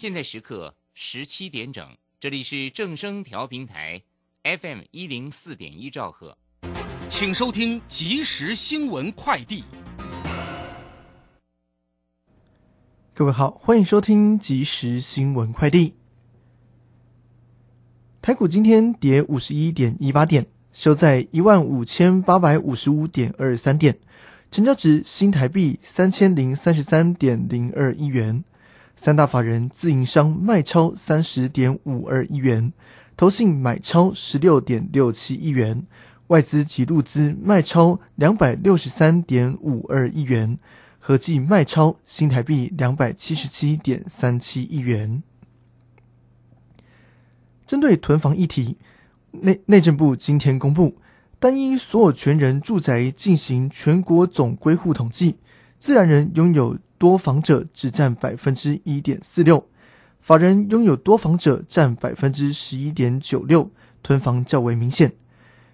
[0.00, 1.84] 现在时刻十七点整，
[2.20, 4.00] 这里是正声调频台
[4.44, 6.38] ，FM 一零四点一兆赫，
[7.08, 9.64] 请收听即时新闻快递。
[13.12, 15.94] 各位好，欢迎收听即时新闻快递。
[18.22, 23.98] 台股今天跌五十一点一八点，收在一万五千八百五十五点二三点，
[24.52, 28.44] 成交值新台币三千零三十三点零二亿元。
[29.00, 32.72] 三大法人自营商卖超三十点五二亿元，
[33.16, 35.86] 投信买超十六点六七亿元，
[36.26, 40.58] 外资及入资卖超两百六十三点五二亿元。
[40.98, 45.22] 合计卖超新台币两百七十七点三七亿元。
[47.68, 48.78] 针对囤房议题，
[49.30, 50.96] 内内政部今天公布，
[51.38, 55.36] 单一所有权人住宅进行全国总归户统计，
[55.78, 59.64] 自然人拥有多房者只占百分之一点四六，
[60.20, 63.70] 法人拥有多房者占百分之十一点九六，
[64.02, 65.12] 囤房较为明显。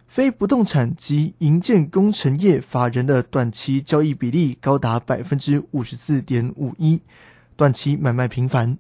[0.06, 7.00] 非不动产及营建工程业法人的短期交易比例高达百分之五十四点五一，
[7.56, 8.78] 短期买卖频繁。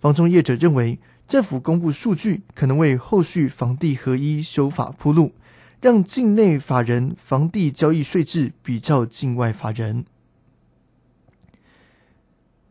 [0.00, 5.32] 房中业者认为，政府公布数据可能为后续房地合一修法铺路，
[5.80, 10.06] 让境内法人房地交易税制比较境外法人。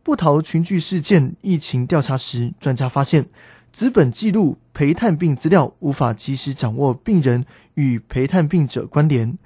[0.03, 3.27] 不逃群聚事件疫情调查时，专家发现。
[3.73, 9.37] 资本记录陪探病资料无法及时掌握病人与陪探病者关联。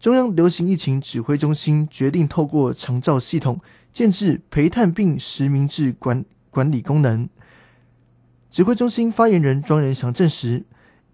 [0.00, 3.60] 中央流行疫情指挥中心决定透过长照系统
[3.92, 7.28] 建置陪探病实名制管管理功能。
[8.50, 10.64] 指挥中心发言人庄仁祥证实，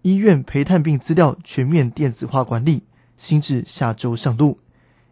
[0.03, 2.83] 医院陪探病资料全面电子化管理，
[3.17, 4.59] 新制下周上路。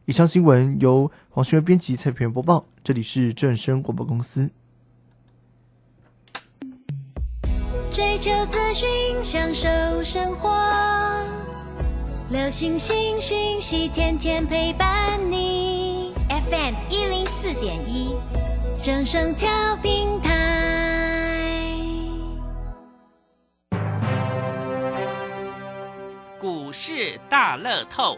[0.06, 4.52] 以上新闻由黄轩编辑蔡平播报，这里是正声广播公司。
[7.90, 8.90] 追求资讯，
[9.24, 10.52] 享受生活。
[12.30, 16.12] 流星星讯息，天天陪伴你。
[16.28, 18.14] FM 一零四点一，
[18.84, 21.80] 正声调频台。
[26.42, 28.18] 股市大乐透，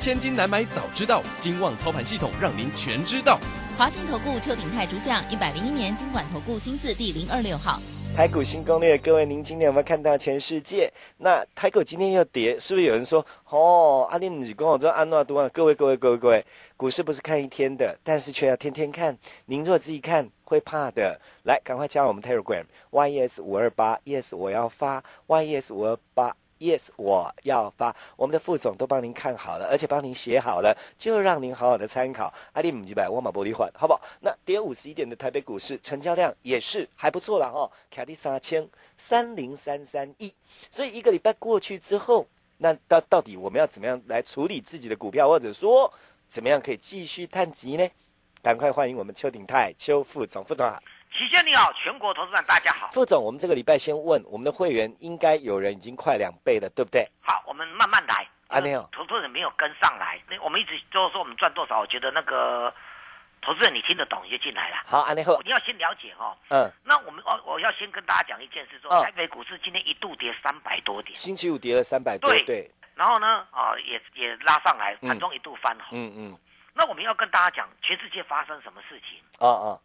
[0.00, 3.38] 千金难买早知道，金旺操盘系统让您全知道。
[3.76, 7.78] 华信投顾邱鼎泰主讲，一百零一年经管投顾新字第零二六号。
[8.16, 10.90] 台股新攻略，各位，您今天有没有看到全世界？
[11.18, 14.08] 那台股今天又跌，是不是有人说哦？
[14.10, 15.48] 阿林你跟我说安诺多啊？
[15.52, 16.46] 各位，各位，各位，各位，
[16.78, 19.16] 股市不是看一天的，但是却要天天看。
[19.44, 21.20] 您若自己看会怕的。
[21.44, 26.34] 来，赶快加入我们 Telegram YES 五二八 YES 我要发 YES 五二八。
[26.60, 32.30] Yes，我要发，我们的副总都帮您看好了，而且帮您写好了，就让您好好的参考。
[32.52, 34.00] 阿里姆几百，沃马玻璃换，好不好？
[34.20, 40.34] 那跌五十一点的台北股市成交量也是还不错了哈，卡利三千三零三三亿。
[40.70, 42.26] 所以一个礼拜过去之后，
[42.58, 45.90] 那到到底我们要怎么样来处理自己的股票，或者说
[46.28, 47.88] 怎么样可以继续探级呢？
[48.42, 50.78] 赶快欢迎我们邱鼎泰邱副总，副总好。
[51.20, 52.88] 你好，全国投资人大家好。
[52.92, 57.06] 副总，我们这个礼拜先问我们的会员，应该有人已经快两倍了，对不对？
[57.20, 58.26] 好，我们慢慢来。
[58.48, 60.18] 啊，没有，投资人没有跟上来。
[60.28, 62.72] 那我们一直都说我们赚多少，我觉得那个
[63.42, 64.76] 投资人你听得懂，你就进来了。
[64.86, 66.36] 好，安内后，你要先了解哦。
[66.48, 66.70] 嗯。
[66.84, 72.70] 那我们我我要先跟大家讲一件事，说台北股市今天一度跌三百多点，星期五跌了三百多，对。
[72.94, 75.98] 然后呢，啊，也也拉上来，盘中一度翻红。
[75.98, 76.38] 嗯嗯。
[76.74, 79.18] 那我们要跟大家讲，全世界发生什么事情？
[79.38, 79.78] 啊啊。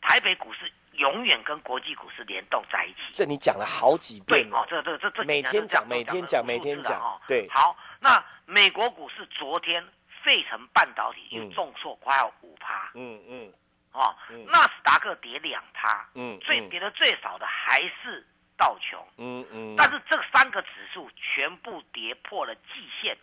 [0.00, 2.98] 台北股市永远跟国际股市联动在一起。
[3.12, 7.20] 这你讲了好几遍哦，这这这这每天讲，每天讲，每天讲哦。
[7.26, 9.86] 对，好，那美国股市昨天
[10.22, 12.90] 费城半导体又重挫快要五趴。
[12.94, 13.52] 嗯嗯。
[13.92, 14.14] 哦，
[14.46, 16.08] 纳斯达克跌两趴。
[16.14, 16.38] 嗯。
[16.40, 18.26] 最跌的最少的还是
[18.56, 23.16] 道琼，嗯嗯，但是这三个指数全部跌破了季线，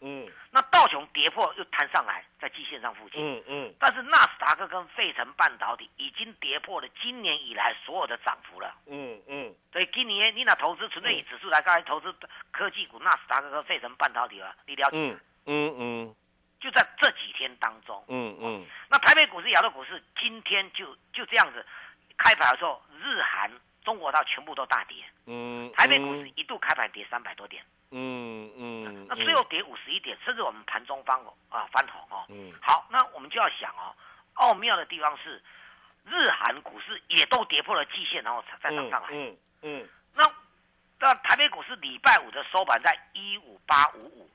[0.00, 0.28] 嗯。
[0.50, 3.20] 那道琼跌破又弹上来，在季线上附近。
[3.22, 3.74] 嗯嗯。
[3.78, 8.74] 但是纳斯达克跟费城半导体已经跌破了今年以来所有的涨幅了。
[8.86, 9.54] 嗯嗯。
[9.72, 12.14] 所以今年你拿投资纯粹以指数来看，投资
[12.50, 15.12] 科技股纳斯达克跟费城半导体啊，你了解？
[15.12, 15.20] 吗？
[15.46, 16.14] 嗯嗯嗯。
[16.60, 18.66] 就在这几天当中，嗯嗯。
[18.90, 21.64] 那台北股市、亚洲股市今天就就这样子，
[22.18, 23.50] 开盘的时候，日韩、
[23.82, 32.24] 中国它全部都大跌，嗯，台北股市一度开盘跌三百多点，嗯嗯嗯，那最后跌五十一点，甚至我们盘中翻啊翻红哦。
[32.28, 33.94] 嗯好，那我们就要想哦，
[34.34, 35.42] 奥妙的地方是，
[36.04, 39.08] 日韩股市也都跌破了季线，然后才再涨上来。
[39.12, 40.24] 嗯嗯那
[40.98, 44.30] 那台北股市礼拜五的收盘在一五八五五，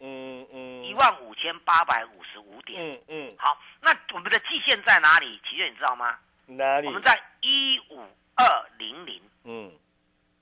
[0.00, 2.82] 嗯嗯，一万五千八百五十五点。
[2.82, 5.40] 嗯嗯，好，那我们的季线在哪里？
[5.48, 6.18] 奇岳，你知道吗？
[6.46, 6.88] 哪里？
[6.88, 8.04] 我们在一五
[8.34, 9.72] 二零零，嗯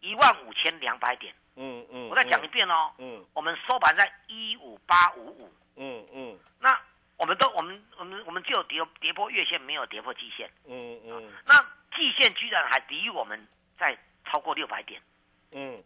[0.01, 1.35] 一万五千两百点。
[1.59, 5.53] 嗯嗯，我再讲一遍哦，嗯我们收盘在一五八五五。
[5.77, 6.81] 嗯嗯那
[7.17, 10.49] 我们都我们我们我们只有跌跌破月线，没有跌破季线。
[10.67, 11.61] 嗯嗯那
[11.97, 13.47] 季线居然还低于我们
[13.79, 15.03] 在超过六百点。
[15.51, 15.83] 嗯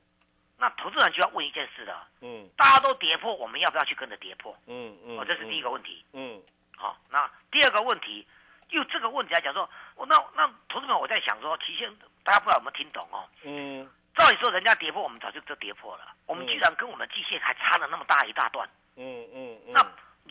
[0.59, 4.57] 那投资人就要问一件事了：嗯大家都跌破，我们要不要去跟着跌破？
[4.67, 6.05] 嗯嗯，哦，这是第一个问题。
[6.13, 6.41] 嗯
[6.77, 8.27] 好，那第二个问题，
[8.69, 11.95] 就这个问题来讲说，我那那同志们我在想说，期限
[12.25, 13.29] 大家不知道有没有听懂哦？
[13.45, 18.69] 嗯照理说人家跌破，我们早就都跌破了，我们嗯居然跟我们季线还差了那么大一大段。
[18.97, 19.87] 嗯嗯嗯，那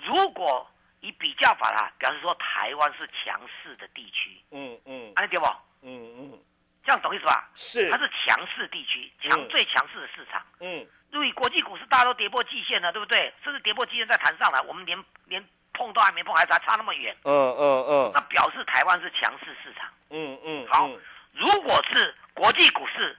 [0.06, 0.70] 如果
[1.00, 5.46] 以比较法啦，表示说台湾是强势的地区，嗯嗯安利跌不？
[5.82, 6.40] 嗯嗯
[6.84, 7.50] 这样懂意思吧？
[7.56, 10.46] 是它是强势地区，强嗯最强势的市场。
[10.60, 13.34] 嗯因为国际股市大家都跌破季线了，对不对？
[13.44, 15.44] 甚至跌破季线再弹上来，我们连连
[15.74, 19.90] 碰都还没碰，还还差那么远，嗯嗯嗯那表示台湾是强势市场。
[20.10, 20.88] 嗯嗯，好
[21.34, 23.18] 如果是国际股市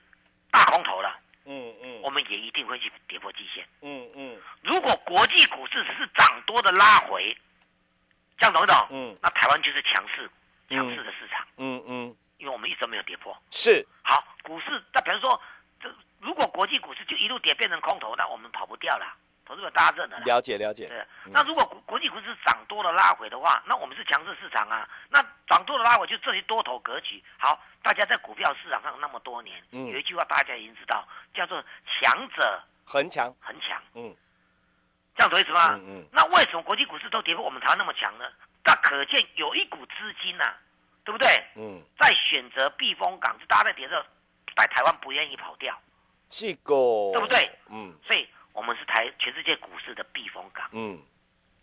[0.53, 2.01] 大空头了，嗯嗯。
[2.03, 3.67] 我们也一定会去跌破季线。
[3.81, 4.41] 嗯嗯。
[4.63, 7.37] 如果国际股市是涨多的拉回，
[8.39, 8.87] 这样懂不懂？
[8.91, 9.19] 嗯。
[9.21, 10.31] 那台湾就是强势
[10.69, 13.37] 强势的市场，嗯嗯，因为我们一直没有跌破。
[13.51, 13.85] 是。
[14.03, 15.41] 好，股市那比如说，
[15.81, 19.17] 这如果国际股市就一路跌变成空头，那我们跑不掉了，
[19.53, 20.19] 投资者大家认了。
[20.25, 24.89] 了解了解，对，那如果国国际股市涨多了拉回的话，那我们是强势市场啊。
[25.11, 27.23] 那涨多了拉回就这些多头格局。
[27.39, 31.63] 好，大家在股票市场上那么多年，嗯有一句话大家已经知道，叫做
[32.01, 33.79] 强者很强，恒强。
[33.95, 34.17] 嗯
[35.15, 35.75] 这样懂意思吗？
[35.75, 38.25] 嗯嗯那为什么国际股市都跌破，我们台湾那么强呢？
[38.65, 40.55] 那可见有一股资金呐、
[41.05, 41.29] 对不对？
[41.57, 44.07] 嗯，在选择避风港，就大家在跌的时候，
[44.57, 45.79] 在台湾不愿意跑掉，
[46.31, 46.75] 这个
[47.13, 47.51] 对不对？
[47.69, 50.99] 嗯所以我们是台全世界股市的避风港，嗯，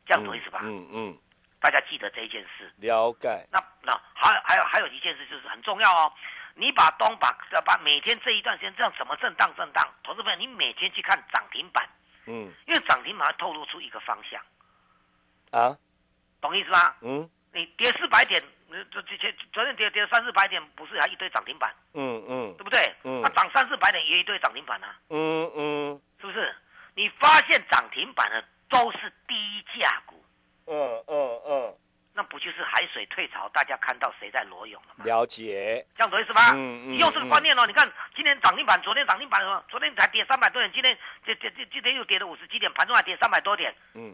[0.05, 0.59] 这样懂意思吧？
[0.63, 1.17] 嗯嗯，
[1.59, 2.71] 大家记得这一件事。
[2.77, 6.11] 了解，那那还有还有还有一件事就是很重要哦，
[6.55, 7.31] 你把东把
[7.63, 11.87] 把每天这一段时间这样怎么震荡震荡，投资朋友你每天去看涨停板，
[12.25, 12.51] 嗯。
[12.67, 14.41] 因为涨停板会透露出一个方向，
[15.51, 15.77] 啊，
[16.41, 16.95] 懂意思吗？
[17.01, 17.29] 嗯。
[17.51, 18.39] 你跌四百点，
[18.69, 22.55] 呃这这这昨天跌跌三四百点，不是还一堆涨停板，嗯嗯。
[22.57, 22.79] 对不对？
[23.03, 23.21] 嗯。
[23.21, 26.01] 那涨三四百点也一堆涨停板啊，嗯嗯。
[26.21, 26.55] 是不是？
[26.99, 29.33] 你发现涨停板的都是低
[29.79, 30.21] 价股，
[30.65, 30.75] 嗯
[31.07, 31.77] 嗯嗯，
[32.13, 35.05] 那不就是海水退潮，大家看到谁在裸泳了吗？
[35.05, 36.51] 了解，这样懂意思吧？
[36.51, 39.63] 嗯嗯你用这个观念哦，你看今天涨停板，昨天涨停板什么？
[39.69, 44.13] 昨天才跌三百多点，今天这这这今天又跌了五十几点，盘中还跌三百多点，嗯，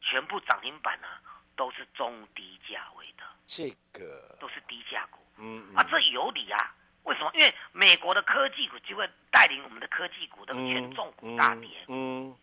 [0.00, 1.20] 全部涨停板啊
[1.54, 6.74] 都是中低价位的，这个，都是低价股嗯啊，这有理啊。
[7.04, 7.30] 为什么？
[7.34, 12.36] 因为美国的科技股就会带领我们的科技股的权重股大跌，嗯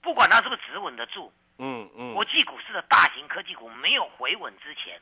[0.00, 2.14] 不管它是不是止稳得住，嗯嗯。
[2.14, 5.00] 国际股市的大型科技股没有回稳之前，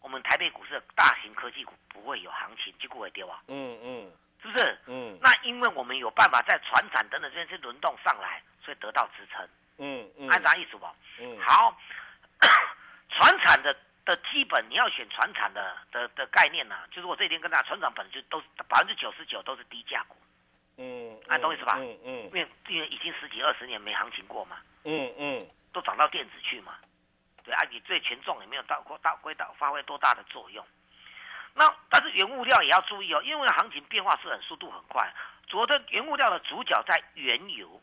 [0.00, 4.12] 我们台北股市的大型科技股不会有行情，结果会跌啊，嗯嗯。
[4.42, 4.78] 是不是？
[4.86, 5.18] 嗯。
[5.22, 10.94] 那因为我们有办法在船产等等这些轮动上来，所以得到支撑，嗯嗯，按照意思吧？
[11.18, 11.38] 嗯。
[11.40, 11.74] 好，
[13.08, 20.16] 船产的的基本你要选船产的的的概念呢、就是我这几天跟大家，船产本身就都是百分之九十九都是低价股，
[20.76, 21.76] 嗯，啊懂意思吧？
[21.78, 22.24] 嗯嗯。
[22.26, 25.50] 因为因为已经十几二十年没行情过嘛，嗯嗯。
[25.72, 26.76] 都涨到电子去嘛，
[27.42, 30.64] 对啊，你最权重也没有到过大归到发挥多大的作用。
[31.52, 35.12] 那但是原物料也要注意哦，因为行情变化是很速度很快。
[35.48, 37.82] 昨天原物料的主角在原油，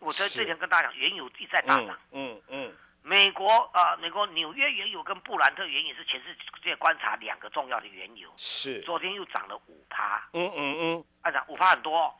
[0.00, 0.40] 我在是。
[0.40, 1.96] 之前跟大家讲，原油一直在大涨。
[2.10, 12.14] 嗯嗯美国啊、呃美国纽约原油跟布兰特原油是全世界观察两个重要的原油，是，昨天又涨了五趴，嗯嗯嗯，按涨五趴很多、哦。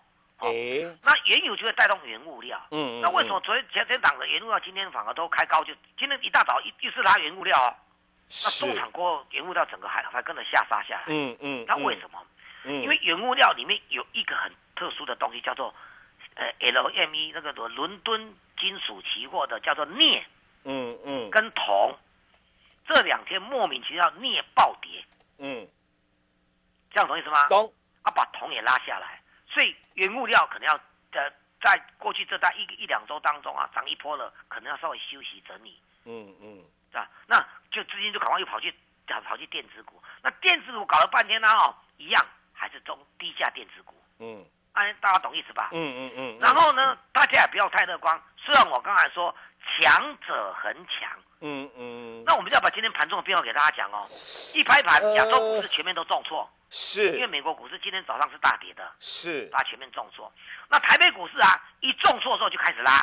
[1.02, 2.60] 那原油就会带动原物料。
[2.72, 5.62] 嗯那为什么昨天前天涨的原物料今天反而都开高？
[5.62, 7.70] 就今天一大早一又是拉原物料哦，
[8.26, 11.04] 那是中场过后原物料整个还还跟着下杀下来。
[11.06, 12.18] 嗯嗯，那为什么？
[12.64, 15.72] 嗯因为原物料里面有一个很特殊的东西，叫做
[16.34, 20.24] 呃 LME 那个伦敦金属期货的叫做镍
[20.64, 21.30] 嗯嗯。
[21.30, 21.96] 跟铜，
[22.86, 25.04] 这两天莫名其妙镍暴跌，
[25.38, 25.66] 嗯，
[26.90, 27.46] 这样懂意思吗？
[27.48, 30.74] 懂，啊，把铜也拉下来，所以原物料可能要
[31.12, 36.64] 呃，在过去这大一个一两周当中啊，涨一波了，可能要稍微休息整理，嗯嗯。
[36.90, 37.08] 是吧？
[37.26, 37.38] 那
[37.70, 38.70] 就资金就赶快又跑去
[39.06, 44.44] 跑跑去电子股，那电子股搞了半天呢，哦，一样还是中低价电子股，嗯。
[44.74, 45.68] 哎，大家懂意思吧？
[45.72, 51.10] 嗯嗯嗯，然后呢，大家也不要太乐观，虽然我刚才说强者恒强。
[51.44, 54.06] 嗯嗯，那我们就要把今天盘中的变化给大家讲哦。
[54.54, 56.48] 一拍盘，亚洲股市全面都重挫，
[56.96, 60.30] 因为美国股市今天早上是大跌的，是，大家全面重挫。
[60.68, 62.98] 那台北股市啊，一重挫的时候就开始拉，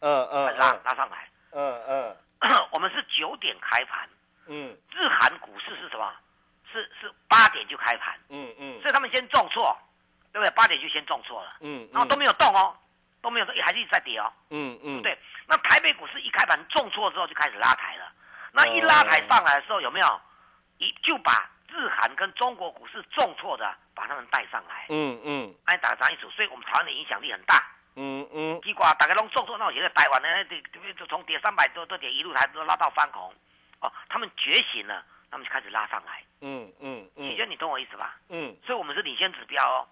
[0.00, 0.80] 嗯嗯拉嗯。
[0.84, 1.28] 拉上来。
[1.52, 2.16] 嗯嗯。
[2.72, 4.08] 我们是九点开盘，
[4.48, 4.76] 嗯。
[4.90, 6.12] 日韩股市是什么？
[6.72, 8.80] 是是八点就开盘，嗯嗯。
[8.80, 9.78] 所以他们先重挫，
[10.32, 10.50] 对不对？
[10.56, 12.76] 八点就先重挫了，嗯，然后都没有动哦，
[13.24, 14.30] 都没有说，也还是一直在跌哦。
[14.50, 18.12] 嗯嗯对，那台北股市一开盘重挫之后就开始拉抬了，
[18.52, 20.20] 那一拉抬上来的时候有没有？
[20.78, 27.64] 一就把日韩跟中国股市重挫的把他们带上来，嗯嗯哎打涨一组，所以我们台湾的影响力很大。
[27.96, 30.60] 嗯嗯结果大家拢重挫，那我觉得台湾呢，得
[30.94, 33.32] 就从跌三百多多点一路台都拉到翻红，
[33.80, 36.22] 哦，他们觉醒了，他们就开始拉上来。
[36.40, 38.16] 嗯嗯你觉得你懂我意思吧？
[38.28, 39.86] 嗯所以我们是领先指标哦。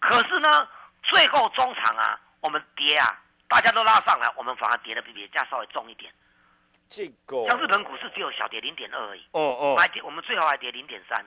[0.00, 0.68] 可是呢，
[1.04, 6.12] 最后中场啊，我们跌啊，大家都拉上来，我们反而跌的比别家稍微重一点。
[6.88, 7.46] 这个。
[7.46, 9.76] 像日本股市只有小跌零点二而已，哦哦。
[9.76, 11.24] 还跌我们最后还跌零点三，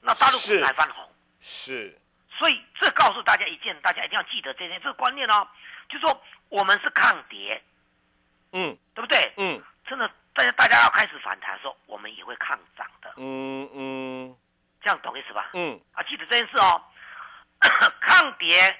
[0.00, 1.08] 那大陆股市是还翻红。
[1.40, 1.98] 是。
[2.30, 5.48] 所以这告诉大家一件，大家一定要记得这件这个观念哦，
[5.88, 7.62] 就是说我们是抗跌，
[8.52, 8.76] 嗯。
[8.94, 9.32] 对不对？
[9.36, 9.62] 嗯。
[9.86, 14.36] 真的，大家大家要开始反弹的时候，我们也会抗涨的，嗯嗯。
[14.82, 15.50] 这样懂意思吧？
[15.54, 15.80] 嗯。
[15.92, 16.82] 啊，记得这件事哦。
[18.00, 18.76] 抗跌，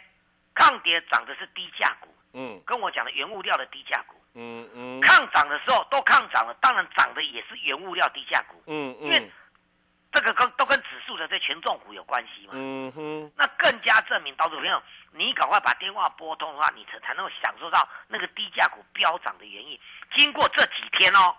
[0.54, 4.14] 抗跌涨的是低价股，嗯跟我讲的原物料的低价股。
[4.36, 9.30] 嗯嗯抗涨的时候都抗涨了，当然涨的也是原物料低价股，嗯因为
[10.10, 12.52] 这个跟都跟指数的这权重股有关系嘛。
[12.54, 14.82] 嗯哼那更加证明，到时候朋友，
[15.12, 19.78] 你赶快把电话拨通的话，你才才能够享受到那个低价股飙涨的原因。
[20.16, 21.34] 经过这几天哦，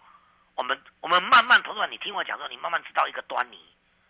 [0.55, 3.59] 我们我们慢慢投入，你听我讲说，你慢慢知道一个端倪。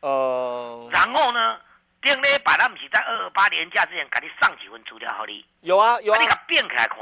[0.01, 1.59] 呃然后呢，
[2.05, 6.17] 顶礼拜咱不是在二二八年假之前，给你上几份资料好你，有啊有啊。
[6.17, 6.99] 把你给变起来看，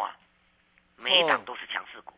[0.96, 2.14] 每一档都是强势股，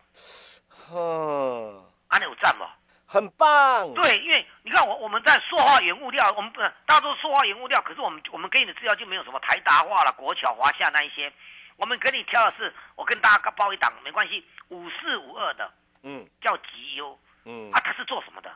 [0.70, 2.64] 哼安尼有赞不？
[3.08, 3.92] 很棒。
[3.96, 11.34] 对，因为你看我我们在塑化原物料，我们不是大家都是塑化原物料，可是我们我们给你的资料就没有什么台达化了、国桥、华夏那一些，
[11.78, 15.72] 我们给你挑的是，我跟大家报一档没关系，五四五二的
[16.04, 16.24] 嗯。
[16.40, 17.72] 叫吉优嗯。
[17.72, 18.52] 啊，他是做什么的？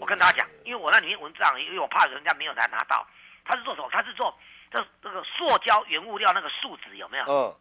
[0.00, 3.06] 我跟大家讲，因为我那里面文章，因为我怕人家没有来拿到，
[3.44, 3.88] 它是做什么？
[3.92, 4.36] 它是做
[4.70, 7.24] 这这个塑胶原物料那个树脂有没有？
[7.26, 7.54] 嗯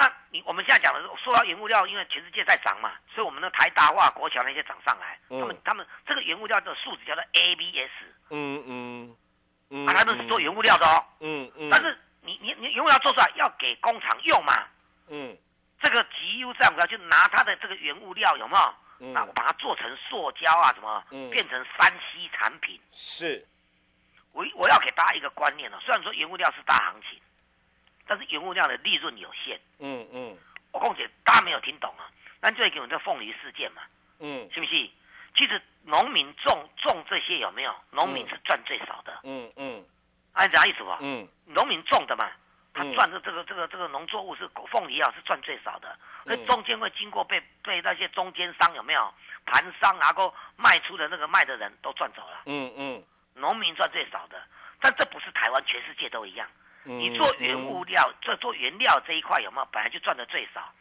[0.00, 7.90] 那你我们现在讲的是塑料原物料，因为全世界在涨嘛，所以我们的台达化、国桥那些涨上来，嗯他们他们这个原物料的树脂叫做 ABS，
[8.30, 9.16] 嗯嗯
[9.70, 11.04] 嗯啊，他们是做原物料的哦。
[11.18, 14.68] 嗯嗯但是你你你原物料做出来要给工厂用嘛，
[15.08, 15.36] 嗯
[15.82, 18.74] 这个集优这样子就拿它的这个原物料有没有？
[19.00, 22.80] 嗯那我把它做成塑胶啊什么，嗯变成三 C 产品。
[22.92, 23.44] 是
[24.32, 27.20] 我我要给大家一个观念哦、虽然说原物料是大行情，
[28.06, 29.60] 但是原物料的利润有限。
[29.78, 30.36] 嗯嗯
[30.72, 32.06] 我况且，大家没有听懂啊？
[32.40, 33.82] 那就会给我们这凤梨事件嘛，
[34.20, 34.90] 嗯是不是？
[35.36, 37.74] 其实农民种种这些有没有？
[37.90, 39.84] 农民是赚最少的，嗯嗯
[40.32, 40.98] 按啥意思吧？
[41.00, 42.30] 嗯农民种的嘛，
[42.74, 45.98] 他嗯赚的这个这个这个农作物是凤梨啊，是赚最少的。
[46.24, 49.14] 那嗯中间会经过被被那些中间商有没有
[49.46, 53.02] 盘商，然后卖出的那个卖的人都赚走了，嗯嗯
[53.38, 54.40] 农民赚最少的。
[54.80, 56.46] 但这不是台湾，全世界都一样。
[56.84, 60.72] 嗯，你做原物料，做做原料这一块有没有本来就赚的最少？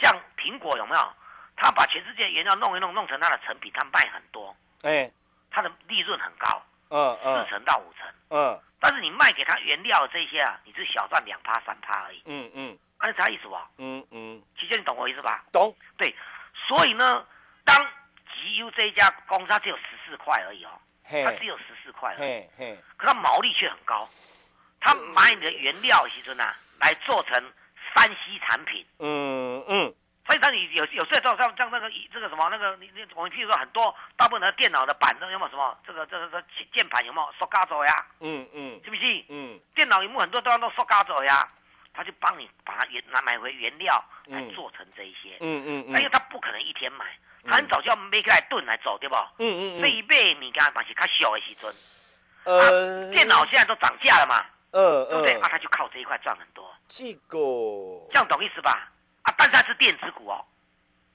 [0.00, 1.12] 像苹果有没有？
[1.56, 5.10] 他把全世界原料弄一弄，弄成他的成品，他卖很多，哎
[5.50, 8.08] 他的利润很高，四嗯四成到五成。
[8.30, 13.68] 嗯但是你卖给他原料这些啊，你是小赚两趴三趴而已，嗯嗯按啥意思吧？
[13.76, 15.44] 嗯嗯琪姐，你懂我意思吧？
[15.52, 16.14] 懂对，
[16.66, 17.26] 所以呢，
[17.66, 17.76] 当
[18.32, 20.80] GU 这一家公司它只有十四块而已哦，嘿
[21.10, 22.78] 它只有十四块而已，嘿嘿。
[22.96, 24.08] 可它毛利却很高。
[24.80, 27.52] 他买你的原料其实呢，来做成
[27.94, 28.86] 山西产品。
[28.98, 29.94] 嗯嗯。
[30.26, 37.32] 所以当你有有些时候像像那个这个什么那个你你我们譬如说很多大部分的电脑的板凳有没有什么这个这个这个键键盘有没有？
[37.38, 38.06] 塑胶做呀？
[38.20, 38.80] 嗯嗯。
[38.84, 39.24] 是不是？
[39.28, 39.58] 嗯。
[39.74, 41.46] 电脑屏幕很多地方都塑胶做呀，
[41.92, 44.54] 他就帮你把它原拿买回原料来嗯。
[44.54, 45.36] 做成这一些。
[45.40, 47.10] 嗯嗯那因为他不可能一天买，他
[47.46, 49.14] 很早就要买起来炖来走，对不？
[49.38, 51.72] 嗯嗯所以买物件嘛是较俗的时阵，
[52.44, 53.08] 呃。
[53.08, 55.34] 啊，电脑现在都涨价了嘛，嗯对不对？
[55.34, 57.38] 嗯啊，，他就靠这一块赚很多，这个，
[58.10, 58.90] 这样懂意思吧？
[59.22, 60.44] 啊，但是它是电子股哦，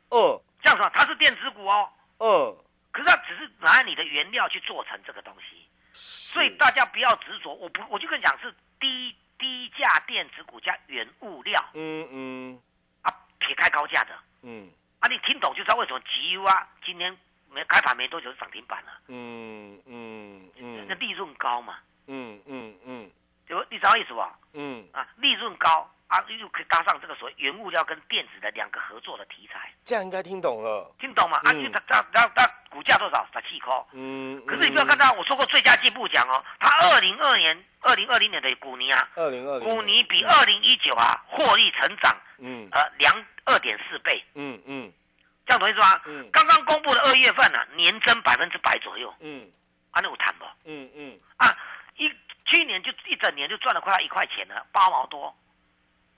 [0.10, 0.42] 嗯。
[0.64, 2.58] 这样说它是电子股哦，嗯，
[2.92, 7.54] 可是它只是拿你的原料去做成这个东西，所以大家不要执着。
[7.54, 11.64] 我不，我就跟你讲是低低价电子股加原物料。
[11.76, 12.62] 嗯嗯。
[13.04, 14.18] 啊，撇开高价的。
[14.42, 14.72] 嗯
[15.26, 17.16] 听懂就知道为什么吉啊今天
[17.52, 21.78] 没开盘没多久就涨停板了，嗯嗯嗯那利润高嘛，
[22.08, 23.10] 嗯嗯嗯
[23.48, 24.38] 有你知道意思吧？
[24.54, 30.92] 嗯，啊，利润高啊，又可以搭上这个所谓原物料跟电子的两个合作的题材，这样应该听懂了。
[31.00, 31.38] 听懂吗？
[31.44, 33.26] 啊，它它它它股价多少？
[33.32, 33.72] 十七块。
[33.92, 43.14] 嗯，可是你不要看到我说过最佳进步奖哦，它二零二年、二零二零年的股尼啊，二零二零，股尼比二零一九啊获利成长嗯呃两
[43.46, 44.55] 二点四倍，嗯
[45.56, 46.02] 样懂意思吗？
[46.06, 49.50] 嗯刚刚公布的二月份呢、啊，年增百分之百左右，嗯
[49.92, 50.46] 啊，那有谈不？
[50.66, 51.58] 嗯嗯啊，
[51.96, 52.10] 一
[52.46, 55.36] 去年就一整年就赚了快要一块钱了，八毛多，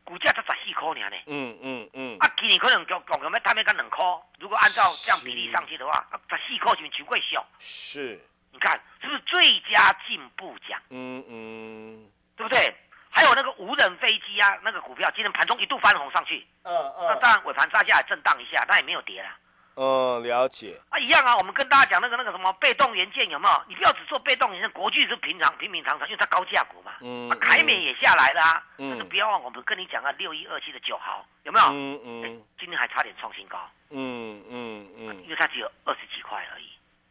[0.03, 1.17] 股价才十四块呢呢。
[1.27, 4.03] 嗯嗯嗯，啊，今年可能讲讲有没他们干两块，
[4.39, 8.19] 如果按照这样比例上去的话，啊，十四块就球贵小，是，
[8.51, 10.81] 你看是不是最佳进步奖？
[10.89, 12.75] 嗯嗯对不对？
[13.17, 19.35] 还有那个无人飞机啊，那个股票今天盘中一度翻红上去，嗯嗯那当然尾盘杀下来震荡一下，但也没有跌啦。
[19.79, 20.79] 嗯，了解。
[20.89, 23.63] 啊，一样啊，我们跟大家讲那个那个什么被动元件有没有？
[23.67, 26.93] 你不要只做被动元件，国巨是平常平平常常，因为它高价股嘛。
[27.01, 28.63] 嗯啊，凯美也下来了啊。
[28.77, 31.65] 嗯但是不要忘，我们跟你讲啊，六一二七的九豪有没有？
[31.67, 31.93] 嗯
[32.23, 33.59] 哎嗯今天还差点创新高，
[33.91, 36.69] 嗯嗯嗯因嗯为它只有二十几块而已。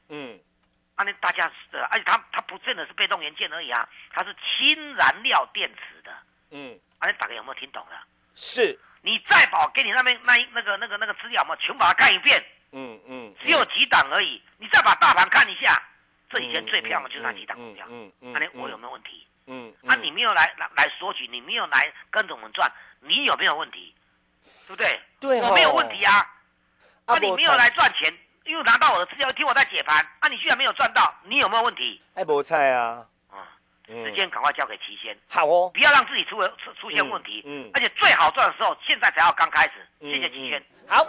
[0.08, 0.38] 嗯
[0.96, 6.10] 啊，那大家是，而且它它不真的是被动元件而已啊，它是氢燃料电池的。
[6.50, 8.02] 嗯，啊，你大家有没有听懂了？
[8.34, 14.42] 是，你再把我给你那边那一那个那个那个资料嘛，全把它看一遍，嗯嗯，只有几档而已。
[14.58, 15.80] 你再把大盘看一下，
[16.30, 17.86] 这以前最漂亮的就是那几档股票。
[17.90, 19.26] 嗯嗯，那你我有没有问题？
[19.48, 23.94] 嗯啊，你没有来来来索取，你没有来跟着我们赚，你有没有问题？
[24.66, 25.00] 对不对？
[25.20, 26.14] 对哦我没有问题啊。
[27.04, 28.12] 啊啊，你没有来赚钱，
[28.46, 32.00] 因为拿到我的资料，听我在解盘，啊，你居然没有赚到，你有没有问题？
[32.14, 33.42] 哎菠菜啊，啊，
[33.88, 37.42] 嗯时间赶快交给齐先，好哦，不要让自己出出出现问题。
[37.44, 39.72] 嗯嗯而且最好赚的时候，现在才要刚开始。
[40.00, 40.62] 嗯谢谢齐先。
[40.88, 41.04] 好。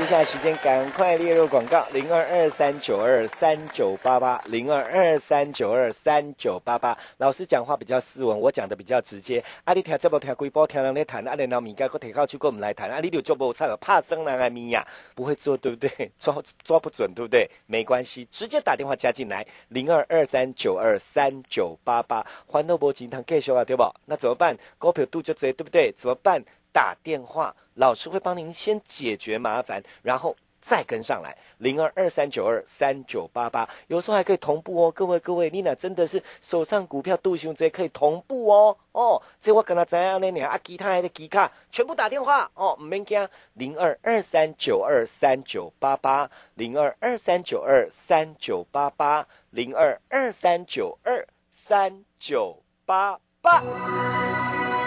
[0.00, 6.96] 接下来时间赶快列入广告，零二二三九二三九八八，零二二三九二三九八八。
[7.18, 9.44] 老师讲话比较斯文，我讲的比较直接。
[9.64, 14.82] 阿，你听这部听规波，听人在谈，阿，然后米家个提靠去跟我们来谈，啊，你就做不差了，怕生人爱咪呀，
[15.14, 16.10] 不会做对不对？
[16.16, 16.34] 抓
[16.64, 17.46] 抓不准对不对？
[17.66, 22.26] 没关系，直接打电话加进来，零二二三九二三九八八。
[22.46, 23.84] 欢乐博金堂继续啊，对不？
[24.06, 24.56] 那怎么办？
[24.78, 25.92] 股票度就贼，对不对？
[25.92, 26.42] 怎么办？
[26.72, 34.92] 打电话，老师会帮您先解决麻烦，然后再跟上来，零二二三九二三九八八，有时候还可以同步哦。
[34.92, 38.76] 各位各位，你那真的是手上股票度熊这可以同步哦。
[38.92, 40.30] 哦，这我跟他怎样呢？
[40.30, 54.19] 你啊，其他的吉卡全部打电话哦，唔免惊，零二二三九二三九八八，零二二三九二三九八八，零二二三九二三九八八。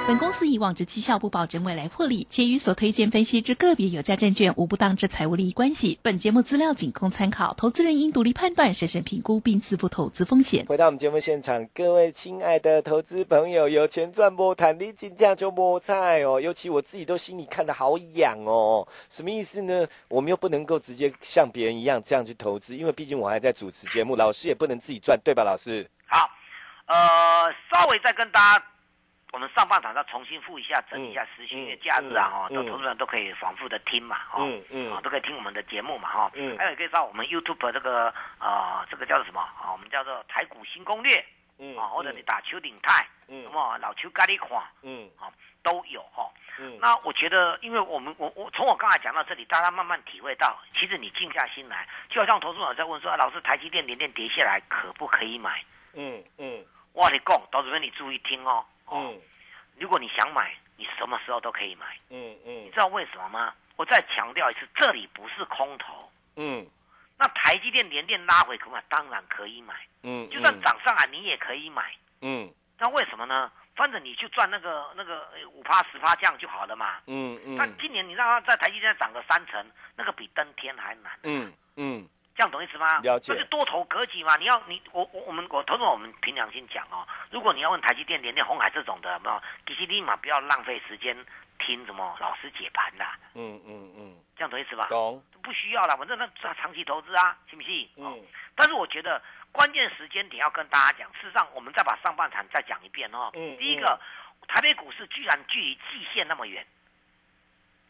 [0.06, 5.98] 本公司以往之绩效不保证未来获利，且与所推荐分析之个别有价证券无不当之财务利益关系。
[6.02, 10.66] 本节目资料仅供参考，投资人应独立判断、审慎评估并自负投资风险。
[10.66, 16.42] 回到我们节目现场，各位亲爱的投资朋友，有钱赚不谈，你金价就摸菜哦。
[16.42, 18.86] 尤其我自己都心里看得好痒哦。
[19.10, 19.88] 什么意思呢？
[20.10, 25.46] 我们又不能够直接像别人一样这样去投资，因为毕竟我还在主持节目，老师也不能自己赚，对吧？
[25.46, 25.90] 老师？
[26.08, 26.30] 好，
[26.88, 28.66] 呃，稍微再跟大家，
[29.34, 34.94] 我们上半场再重新复一下，整理一下时序，因为假日啊，哈，嗯都投资人都可以反复的听嘛，哈，嗯嗯。
[34.94, 36.56] 啊，都可以听我们的节目嘛，哈，嗯。
[36.56, 39.42] 还有可以到我们 YouTube 这个啊，这个叫做什么？
[39.42, 39.72] 啊？
[39.72, 41.26] 我们叫做台股新攻略，
[41.58, 43.44] 嗯啊，或者你打邱鼎泰，嗯。
[43.46, 45.10] 那么老邱咖喱款，嗯。
[45.20, 46.30] 啊，都有哈。
[46.60, 46.78] 嗯。
[46.80, 55.64] 那我觉得，因为我们我我从我刚才讲到这里，大家慢慢体会到，其实你静下心来，就好像投资者在问说，啊老师，台积电连电跌下来，可不可以买？
[55.96, 56.64] 嗯嗯。
[56.94, 58.64] 我跟你讲，投资人你注意听哦。
[58.94, 59.22] 哦，嗯
[59.78, 61.98] 如果你想买，你什么时候都可以买。
[62.10, 63.54] 嗯嗯你知道为什么吗？
[63.76, 66.10] 我再强调一次，这里不是空头。
[66.36, 66.66] 嗯
[67.18, 68.84] 那台积电连电拉回可不可以？
[68.90, 71.94] 当然可以买，嗯，就算涨上来你也可以买。
[72.22, 73.52] 嗯那为什么呢？
[73.76, 76.98] 反正你就赚那个那个五趴十趴这样就好了嘛。
[77.08, 81.12] 嗯嗯那今年你让它在台积电涨个三成，那个比登天还难。
[81.24, 83.00] 嗯嗯这样懂意思吗？
[83.02, 84.36] 了解这是多头格局嘛？
[84.38, 89.42] 你要你我我我们我投资者我们凭良心讲哦，如果你要问台积电、联电、红海这种的，有没有？
[89.68, 91.16] 其实立马不要浪费时间
[91.60, 94.88] 听什么老师解盘啦，嗯嗯嗯，这样懂意思吧？
[94.90, 97.88] 懂，不需要了，反正那长长期投资啊，信不信？
[97.96, 99.20] 哦嗯但是我觉得
[99.52, 103.32] 关键时间点要跟大家讲，事实上我们再把上半场再讲一遍哦。
[103.34, 104.00] 嗯第一个，
[104.48, 106.64] 台北股市居然距离季线那么远，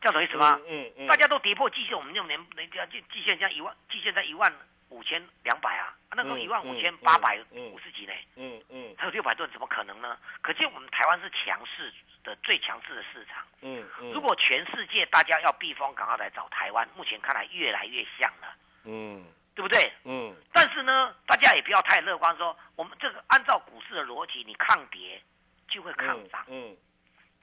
[0.04, 0.60] 这样懂意思吗？
[0.68, 4.54] 嗯嗯，大家都跌破季线，我们就连人家季季线这样一万，季线在一万
[4.90, 10.18] 五千两百啊，那时候嗯一万五千八百五十几呢，嗯嗯还有六百吨，怎么可能呢？
[10.42, 11.90] 可见我们台湾是强势
[12.22, 13.46] 的最强势的市场。
[13.62, 19.90] 嗯嗯，如果全世界大家要避风港，要来找台湾，目前看来越来越像了，嗯对不对？
[20.04, 25.22] 嗯但是呢，大家也不要太乐观说我们这个按照股市的逻辑，你抗跌
[25.70, 26.44] 就会抗涨。
[26.50, 26.76] 嗯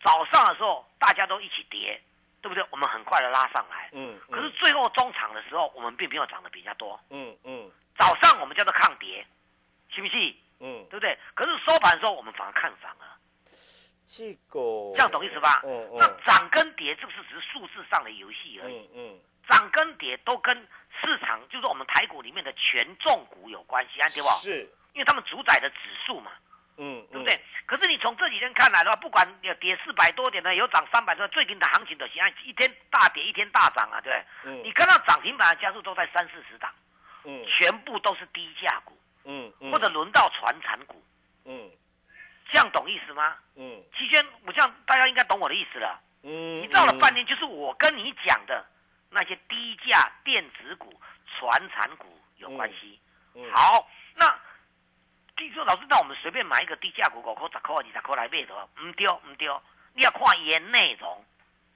[0.02, 2.00] 早上的时候大家都一起跌，
[2.40, 2.64] 对不对？
[2.70, 3.88] 我们很快的拉上来。
[3.92, 6.98] 嗯，可是最后中场的时候，我们并没有涨得比较多。
[7.10, 9.26] 嗯嗯早上我们叫做抗跌，
[9.92, 10.34] 信不信？
[10.60, 11.18] 嗯，对不对？
[11.34, 13.16] 可是收盘的时候，我们反而看涨了，
[14.06, 15.60] 这个这样懂意思吧？
[15.64, 18.88] 嗯那嗯涨跟跌，这个是只是数字上的游戏而已。
[18.94, 20.56] 嗯嗯，涨跟跌都跟
[21.00, 24.28] 市场，就是我们台股里面的权重股有关系，安对不？
[24.40, 25.76] 是，因为他们主宰的指
[26.06, 26.32] 数嘛，
[26.80, 27.38] 嗯对不对？
[27.66, 34.10] 可是你从这几天看来的话，不管有跌四百多点的，有涨三百多，最近的行情都现在一天大跌，一天大涨啊，对
[34.42, 34.52] 对？
[34.52, 36.72] 嗯你看到涨停板的家数都在三四十档，
[37.24, 41.04] 嗯全部都是低价股，嗯嗯，或者轮到传产股，
[41.44, 41.70] 嗯
[42.50, 43.36] 这样懂意思吗？
[43.56, 46.00] 嗯期间，我这样大家应该懂我的意思了。
[46.22, 48.64] 嗯，你到了半年，就是我跟你讲的
[49.10, 52.98] 那些低价电子股、传产股有关系。
[53.34, 54.26] 嗯，好，那
[55.40, 59.62] 听说老师，那我们随便买一个低价股，五块、十块、二十块来买的话，唔丢唔丢，
[59.94, 61.24] 你要看原内容，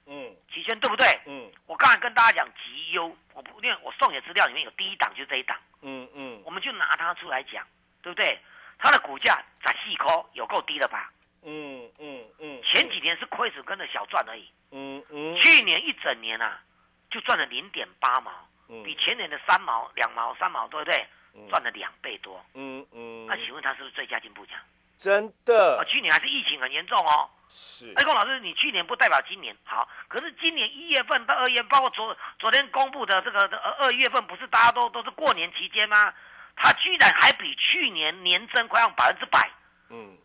[0.05, 0.35] 嗯。
[0.53, 1.19] 期间对不对？
[1.25, 1.51] 嗯。
[1.65, 6.39] 我刚才跟大家讲绩优，我不因为我送你的资料里面有第一档就是这一档，嗯嗯。
[6.45, 7.65] 我们就拿它出来讲，
[8.03, 8.39] 对不对？
[8.77, 11.11] 它的股价在四块，有够低了吧？
[11.41, 15.35] 嗯嗯嗯，前几年是亏损跟着小赚而已，嗯嗯。
[15.41, 16.61] 去年一整年啊，
[17.09, 18.31] 就赚了零点八毛，
[18.69, 18.83] 嗯。
[18.83, 21.07] 比前年的三毛、两毛、三毛，对不对？
[21.35, 22.43] 嗯赚了两倍多。
[22.53, 24.57] 嗯嗯，那请问他是不是最佳进步奖？
[24.97, 27.29] 真啊，的去年还是疫情很严重哦。
[27.49, 36.13] 是哎，龚老师，你去年不代表今年好，可是今年一月份到二月，包括昨昨天公布的这个呃二月份，不是大家都都是过年期间吗？
[36.55, 39.51] 他居然还比去年年增快要百分之百，
[39.89, 40.17] 嗯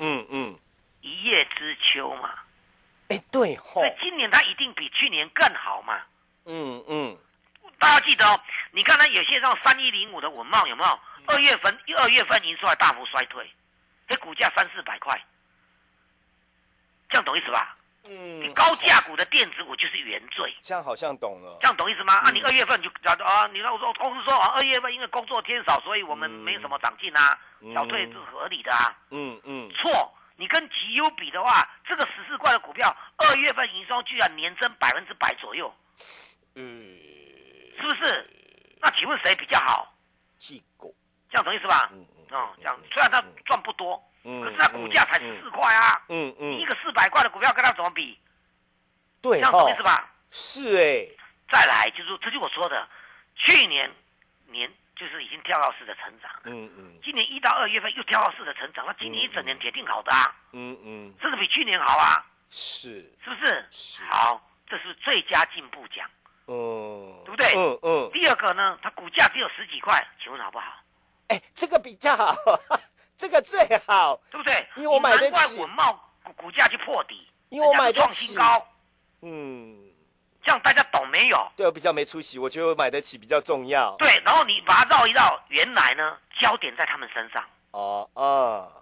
[0.00, 0.58] 嗯嗯，
[1.00, 2.34] 一叶知秋嘛。
[3.08, 6.02] 哎对吼所以，今年他一定比去年更好嘛。
[6.46, 7.16] 嗯嗯
[7.78, 8.40] 大家记得哦，
[8.72, 11.00] 你看它有些像三一零五的文茂有没有？
[11.26, 13.48] 二月份二月份营收还大幅衰退，
[14.08, 15.22] 这股价三四百块，
[17.08, 17.76] 这样懂意思吧？
[18.04, 21.58] 你嗯，高价股的电子股就是原罪，这样好像懂了。
[21.60, 22.14] 这，样懂意思吗？
[22.14, 27.74] 啊，你二月份就讲啊，你让我说公司说啊，二月份因为工作天少，所以我们没什么长进啊，嗯。
[27.74, 28.96] 小退是合理的啊。
[29.10, 29.68] 嗯嗯。
[29.72, 35.70] 错，你跟绩优比的话，这个十四块的股票，二月份营收居然年增百分之百左右，
[36.54, 36.96] 嗯，
[37.80, 38.30] 是不是？
[38.80, 39.92] 那请问谁比较好？
[40.38, 40.92] 记过，
[41.30, 41.90] 这样懂意思吧？
[41.92, 48.18] 嗯哦，这样虽然它赚不多，嗯可是它股价才十四块啊，嗯嗯，你一个四百块的股票跟它怎么比？
[49.20, 50.12] 对这样懂意思吧？
[50.30, 51.08] 是哎，
[51.50, 52.86] 再来就是，这就我说的，
[53.34, 53.90] 去年
[54.46, 63.66] 年就是已经跳到式的成长，嗯嗯今年一到二月份又跳到式的成长，那今年一整年铁定好的啊，嗯嗯，甚至比去年好啊，是，是不是？
[63.70, 66.08] 是好，这是最佳进步奖。
[66.46, 66.97] 嗯，
[67.52, 70.64] 对嗯嗯，第二个呢，它股价只有十几块，请问好不好？
[71.28, 72.34] 哎，这个比较好，
[73.16, 74.66] 这个最好，对不对？
[74.76, 78.66] 因为我买得你难怪茂股股价就破底，因为我买创新起高，
[79.22, 79.90] 嗯，
[80.42, 81.52] 这样大家懂没有？
[81.56, 83.94] 对我比较没出息，我觉得我买得起比较重要。
[83.98, 87.44] 对，然后你把它绕一绕，原来呢，焦点在他们身上。
[87.72, 88.72] 哦哦，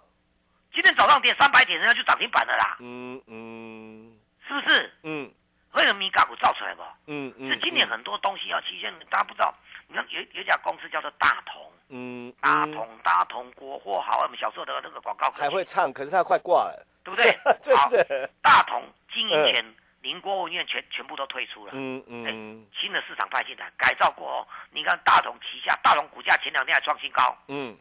[0.73, 4.93] 今天早上跌三百点，人家就涨停板了啦，嗯嗯是不是？
[5.03, 5.29] 嗯
[5.73, 6.81] 为什么米嘎股造出来不？
[7.07, 9.53] 嗯嗯，是今年很多东西啊期限，大家不知道。
[9.87, 17.31] 你看有有一家公司叫做大同，嗯嗯大同大同国货好，我们小时候的那个广告还会唱，可是他快挂了，对不对？
[17.61, 18.29] 真好，的。
[18.41, 21.71] 大同经营权，林国文院全全部都退出了。
[21.75, 27.77] 嗯嗯新的市场派进来，改造过后，你看大同旗下，大同股价前两天还创新高，嗯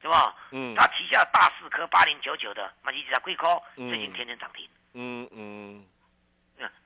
[0.00, 0.34] 对吧？
[0.52, 4.66] 嗯它旗下大四科八零九九的，那一直在贵科最近天天涨停。
[4.94, 5.84] 嗯嗯嗯，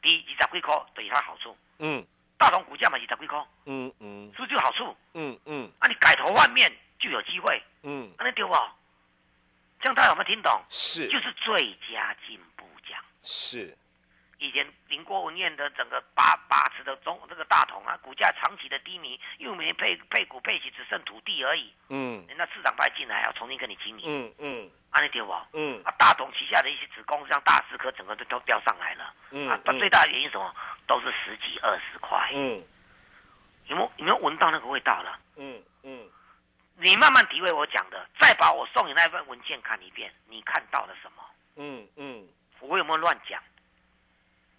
[0.02, 2.04] 第一二十几块对它好处，嗯
[2.37, 4.96] 大同股价嘛二十几块，嗯嗯是不是就有好处？
[5.14, 8.52] 嗯嗯啊，你改头换面就有机会，嗯，那对不？
[9.80, 10.62] 这样大家有没有听懂？
[10.68, 12.98] 是就是最佳进步奖。
[13.22, 13.76] 是，
[14.38, 21.73] 以前林国文院的整个把把持的中这个大同啊，股价长期的低迷，因为没配配股配息，只剩土地而已。
[21.88, 25.33] 嗯人家市长派进来要重新跟你经营，嗯嗯安利对不？
[25.53, 29.14] 嗯啊，大同旗下的一些子公司，像大思科，整个都都飙上来了。
[29.31, 30.55] 嗯啊，它最大的原因是什么？
[30.87, 32.31] 都是十几二十块。
[32.35, 32.62] 嗯
[33.66, 35.18] 有没有有没有闻到那个味道了？
[35.37, 36.07] 嗯嗯
[36.77, 41.25] 你慢慢体会我讲的，再把我送你那份文件看一遍，你看到了什么？
[41.57, 42.29] 嗯嗯
[42.61, 43.42] 我有没有乱讲？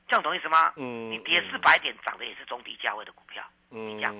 [0.07, 0.73] 这样懂意思吗？
[0.75, 4.15] 嗯你跌四百点涨的也是中低价位的股票，嗯讲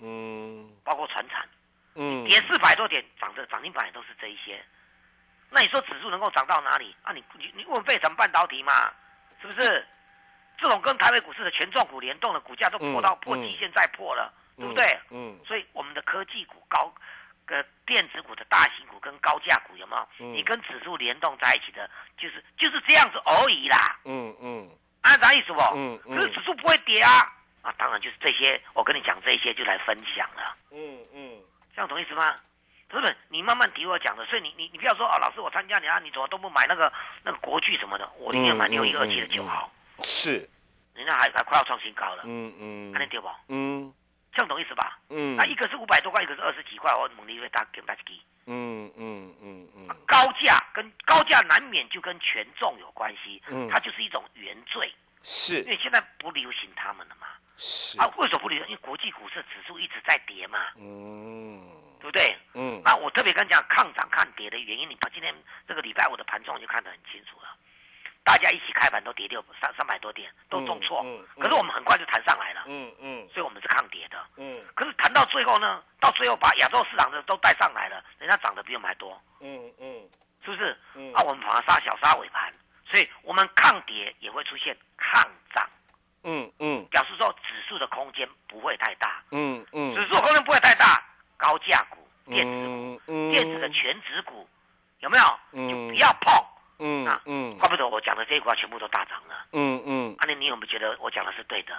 [0.00, 1.48] 嗯包括船产，
[1.94, 4.62] 嗯跌四百多点涨的涨停板也都是这一些。
[5.50, 6.94] 那你说指数能够涨到哪里？
[7.02, 8.92] 啊你，你你问费城半导体吗？
[9.40, 9.86] 是不是？
[10.58, 14.98] 这种跟台北股市的权重股联动的股价都破到破极限再破了，对不对？
[15.10, 16.94] 嗯所以我们的科技股、高
[17.46, 20.08] 呃电子股的大型股跟高价股有没有？
[20.20, 23.98] 嗯你跟指数联动在一起的，就是就是这样子而已啦。
[24.04, 24.70] 嗯嗯
[25.02, 25.60] 按啥意思不？
[25.76, 26.16] 嗯嗯。
[26.16, 27.30] 可是指数不会跌啊。
[27.62, 31.38] 啊，当然就是这些，我跟你讲这些就来分享了，嗯嗯。
[31.74, 32.34] 这样懂意思吗？
[32.88, 39.70] 不是，你慢慢听我讲的，所以你你你不要说啊，老师我参加你啊，你怎么都不买那个那个国剧什么的，我宁愿买嗯六一二七的九号，
[40.02, 40.48] 是。
[40.94, 42.92] 人家还还快要创新高了，嗯嗯。
[42.92, 43.30] 安利对不？
[43.48, 43.94] 嗯。
[44.34, 44.98] 这样懂意思吧？
[45.08, 45.36] 嗯。
[45.36, 48.00] 那一个是五百多块，一个是二十几块，我猛力会打给大家
[48.46, 49.88] 嗯嗯嗯嗯。
[50.06, 57.26] 高价跟高价难免就跟权重有关系，嗯它就是一种原罪，是因是为现在不流行他们了嘛。
[57.56, 58.68] 是啊，为什么不流行？
[58.68, 61.60] 因为国际股市指数一直在跌嘛，嗯
[62.00, 62.36] 对不对？
[62.54, 65.32] 嗯那我特别跟你讲抗涨抗跌的原因，你把今天
[65.68, 67.54] 这个礼拜五的盘中就看得很清楚了，
[68.24, 74.16] 大家一起开盘都跌六三三百多点，都重挫，嗯嗯可是我们很快就弹上来了，嗯嗯所以我们是抗跌的。
[74.38, 80.02] 嗯可是谈到最后呢，到最后把亚洲市场的都带上来了，人家涨得比我们还多，嗯嗯
[80.44, 80.76] 是不是？
[80.94, 82.52] 嗯啊，我们反而杀小杀尾盘，
[82.88, 85.22] 所以我们抗跌也会出现抗
[85.54, 85.68] 涨，
[86.24, 91.02] 嗯嗯表示说指数的空间不会太大，嗯嗯指数的空间不会太大，
[91.36, 94.48] 高价股、电子股、嗯电子的全指股
[95.00, 95.24] 有没有？
[95.52, 96.32] 嗯就不要碰。
[96.84, 99.46] 嗯啊嗯怪不得我讲的这一股啊全部都大涨了。
[99.52, 101.72] 嗯嗯，啊，那你有没有觉得我讲的是对的？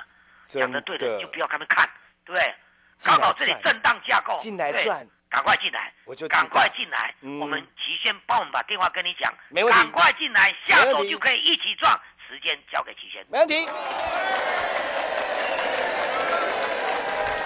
[0.45, 1.89] 真讲的对的就不要他们看，
[2.23, 2.56] 对不对？
[3.04, 7.13] 刚好这里震荡架构，对进来赚，赶快进来，我就赶快进来。
[7.19, 7.65] 嗯我们
[8.04, 11.98] 齐轩帮我们把电话跟你讲，没问题赶快进来，下没问题手就可以一起赚。
[12.28, 13.26] 时间交给齐轩。
[13.30, 13.66] 没问题。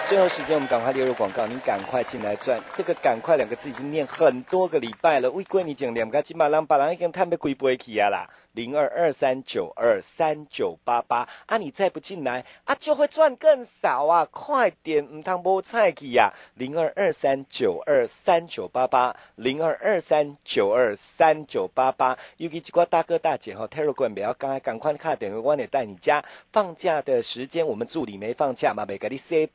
[0.08, 2.58] 最后时间，我们赶快列入广告，您赶快进来赚。
[2.74, 5.30] 这个“赶快”两个字已经念很多个礼拜了。
[5.30, 8.26] 未过你讲两个金马郎，把人已经探被归不去啊啦！
[8.52, 14.26] 零二二三九二三九八八啊，你再不进来啊，就会赚更少啊！
[14.30, 16.32] 快点，唔通无菜去呀！
[16.54, 22.16] 零二二三九二三九八八，零二二三九二三九八八。
[22.38, 26.24] 尤其这个大哥大姐哈 t e r r 不要赶快赶快卡电话，我得带你家。
[26.50, 29.46] 放假的时间，我们助理没放假嘛，没给你写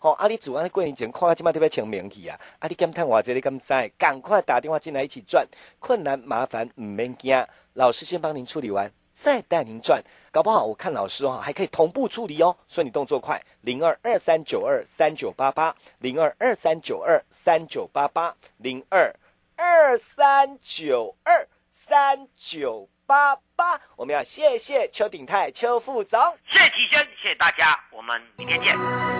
[0.00, 0.10] 单。
[0.10, 2.38] 哦，啊，你主安过年前看今麦特别请名去啊！
[2.58, 3.92] 啊，你敢探我这里敢知？
[3.98, 5.46] 赶快打电话进来一起赚，
[5.78, 10.02] 困难麻烦唔免惊，老师先帮您处理完，再带您赚。
[10.30, 19.14] 搞不好我看老师哦，还可以同步处理哦，所以你动作快，零二二三九二三九八八，零二二三九二三九八八，零二
[19.56, 23.80] 二三九二三九八八。
[23.96, 26.18] 我们要谢谢邱鼎泰邱副总。
[26.48, 29.19] 谢谢齐轩，谢谢大家，我们明天见。